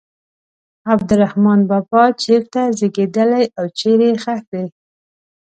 [0.93, 4.65] عبدالرحمان بابا چېرته زیږېدلی او چیرې ښخ دی.